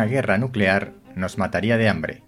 [0.00, 2.22] una guerra nuclear nos mataría de hambre.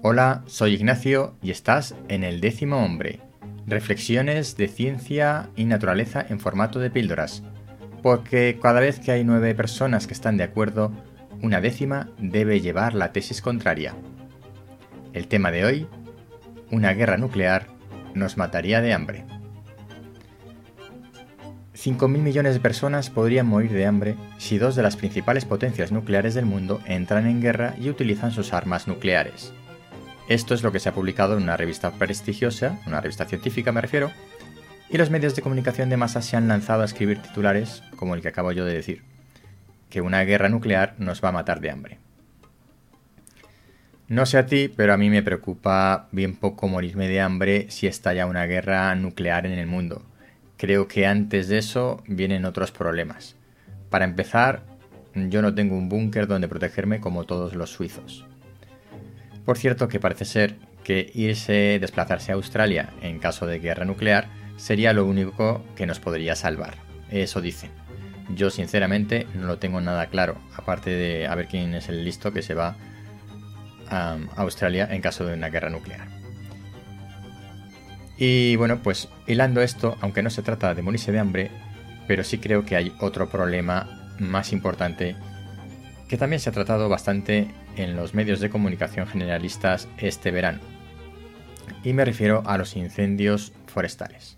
[0.00, 3.20] Hola, soy Ignacio y estás en El décimo hombre.
[3.66, 7.42] Reflexiones de ciencia y naturaleza en formato de píldoras.
[8.02, 10.90] Porque cada vez que hay nueve personas que están de acuerdo,
[11.42, 13.94] una décima debe llevar la tesis contraria.
[15.12, 15.88] El tema de hoy,
[16.70, 17.66] una guerra nuclear
[18.14, 19.26] nos mataría de hambre.
[21.82, 26.32] 5.000 millones de personas podrían morir de hambre si dos de las principales potencias nucleares
[26.32, 29.52] del mundo entran en guerra y utilizan sus armas nucleares.
[30.28, 33.80] Esto es lo que se ha publicado en una revista prestigiosa, una revista científica me
[33.80, 34.12] refiero,
[34.90, 38.22] y los medios de comunicación de masa se han lanzado a escribir titulares como el
[38.22, 39.02] que acabo yo de decir,
[39.90, 41.98] que una guerra nuclear nos va a matar de hambre.
[44.06, 47.88] No sé a ti, pero a mí me preocupa bien poco morirme de hambre si
[47.88, 50.04] estalla una guerra nuclear en el mundo
[50.62, 53.34] creo que antes de eso vienen otros problemas.
[53.90, 54.62] Para empezar,
[55.12, 58.24] yo no tengo un búnker donde protegerme como todos los suizos.
[59.44, 64.28] Por cierto que parece ser que irse, desplazarse a Australia en caso de guerra nuclear
[64.56, 66.76] sería lo único que nos podría salvar.
[67.10, 67.72] Eso dicen.
[68.32, 72.32] Yo sinceramente no lo tengo nada claro, aparte de a ver quién es el listo
[72.32, 72.76] que se va
[73.88, 76.21] a Australia en caso de una guerra nuclear.
[78.16, 81.50] Y bueno, pues hilando esto, aunque no se trata de morirse de hambre,
[82.06, 85.16] pero sí creo que hay otro problema más importante
[86.08, 90.60] que también se ha tratado bastante en los medios de comunicación generalistas este verano.
[91.82, 94.36] Y me refiero a los incendios forestales.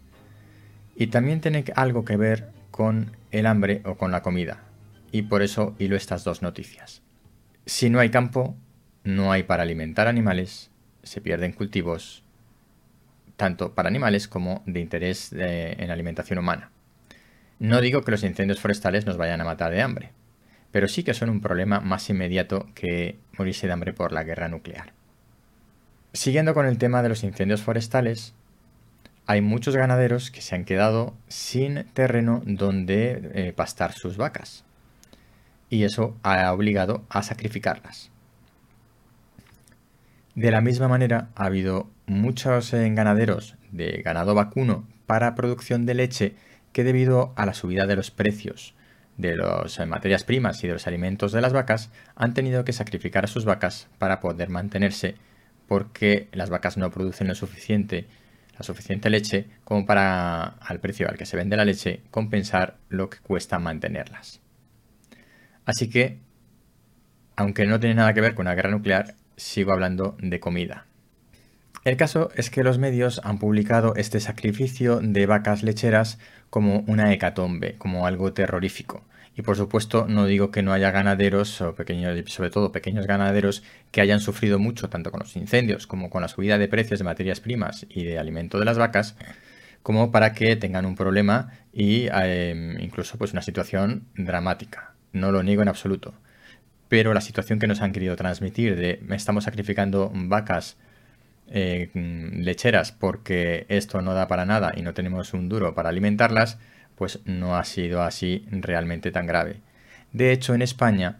[0.95, 4.63] Y también tiene algo que ver con el hambre o con la comida.
[5.11, 7.03] Y por eso hilo estas dos noticias.
[7.67, 8.57] Si no hay campo,
[9.03, 10.71] no hay para alimentar animales,
[11.03, 12.24] se pierden cultivos
[13.37, 16.71] tanto para animales como de interés eh, en alimentación humana.
[17.59, 20.11] No digo que los incendios forestales nos vayan a matar de hambre,
[20.71, 24.49] pero sí que son un problema más inmediato que morirse de hambre por la guerra
[24.49, 24.93] nuclear.
[26.13, 28.35] Siguiendo con el tema de los incendios forestales,
[29.27, 34.65] hay muchos ganaderos que se han quedado sin terreno donde eh, pastar sus vacas.
[35.71, 38.11] Y eso ha obligado a sacrificarlas.
[40.35, 46.35] De la misma manera, ha habido muchos ganaderos de ganado vacuno para producción de leche
[46.73, 48.75] que debido a la subida de los precios
[49.17, 52.73] de las eh, materias primas y de los alimentos de las vacas han tenido que
[52.73, 55.15] sacrificar a sus vacas para poder mantenerse
[55.69, 58.07] porque las vacas no producen lo suficiente
[58.59, 63.11] la suficiente leche como para al precio al que se vende la leche compensar lo
[63.11, 64.41] que cuesta mantenerlas.
[65.65, 66.19] Así que
[67.37, 70.87] aunque no tiene nada que ver con una guerra nuclear, sigo hablando de comida.
[71.85, 76.19] El caso es que los medios han publicado este sacrificio de vacas lecheras
[76.49, 79.05] como una hecatombe, como algo terrorífico.
[79.37, 84.21] Y por supuesto no digo que no haya ganaderos, sobre todo pequeños ganaderos, que hayan
[84.21, 87.85] sufrido mucho tanto con los incendios como con la subida de precios de materias primas
[87.91, 89.17] y de alimento de las vacas,
[89.83, 94.95] como para que tengan un problema y eh, incluso pues una situación dramática.
[95.13, 96.15] No lo niego en absoluto
[96.95, 100.77] pero la situación que nos han querido transmitir de estamos sacrificando vacas
[101.51, 106.57] eh, lecheras porque esto no da para nada y no tenemos un duro para alimentarlas,
[106.95, 109.57] pues no ha sido así realmente tan grave.
[110.13, 111.17] De hecho, en España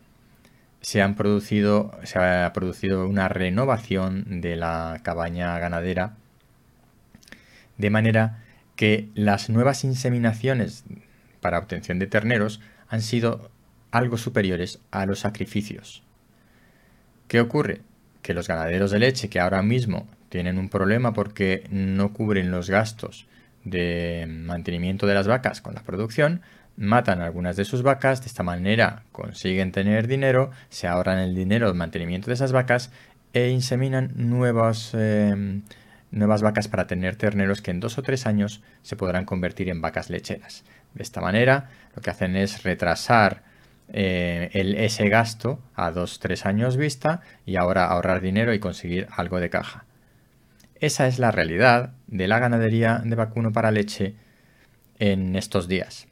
[0.81, 6.15] se, han producido, se ha producido una renovación de la cabaña ganadera,
[7.79, 8.45] de manera
[8.77, 10.85] que las nuevas inseminaciones
[11.41, 13.51] para obtención de terneros han sido
[13.95, 16.03] algo superiores a los sacrificios.
[17.29, 17.81] ¿Qué ocurre?
[18.23, 22.69] Que los ganaderos de leche que ahora mismo tienen un problema porque no cubren los
[22.69, 23.27] gastos
[23.63, 26.43] de mantenimiento de las vacas con la producción,
[26.77, 31.69] matan algunas de sus vacas, de esta manera consiguen tener dinero, se ahorran el dinero
[31.69, 32.91] de mantenimiento de esas vacas
[33.33, 35.63] e inseminan nuevas, em,
[36.11, 39.81] nuevas vacas para tener terneros que en dos o tres años se podrán convertir en
[39.81, 40.65] vacas lecheras.
[40.95, 43.54] De esta manera lo que hacen es retrasar
[43.89, 49.41] eh, el, ese gasto a 2-3 años vista y ahora ahorrar dinero y conseguir algo
[49.41, 49.85] de caja.
[50.81, 54.15] Esa es la realidad de la ganadería de vacuno para leche
[54.99, 56.09] en estos días.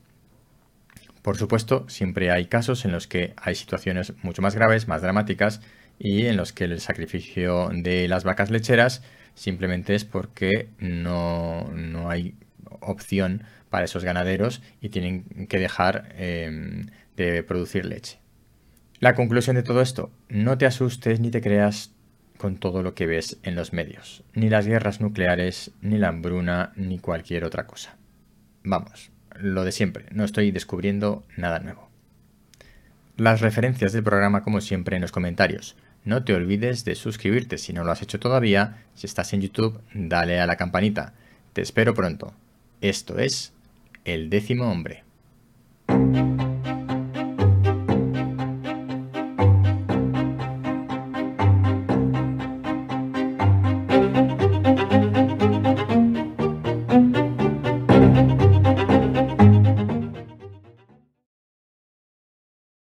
[1.22, 5.60] Por supuesto, siempre hay casos en los que hay situaciones mucho más graves, más dramáticas,
[5.98, 9.02] y en los que el sacrificio de las vacas lecheras
[9.34, 12.34] simplemente es porque no, no hay
[12.82, 16.86] opción para esos ganaderos y tienen que dejar em,
[17.16, 18.18] de producir leche.
[19.00, 21.92] La conclusión de todo esto, no te asustes ni te creas
[22.38, 26.72] con todo lo que ves en los medios, ni las guerras nucleares, ni la hambruna,
[26.76, 27.96] ni cualquier otra cosa.
[28.64, 31.88] Vamos, lo de siempre, no estoy descubriendo nada nuevo.
[33.16, 35.76] las referencias del programa como siempre en los comentarios.
[36.04, 38.84] No te olvides de suscribirte si no lo has hecho todavía.
[38.94, 41.14] Si estás en YouTube, dale a la campanita.
[41.52, 42.34] Te espero pronto.
[42.82, 43.52] Esto es
[44.04, 45.04] El décimo hombre.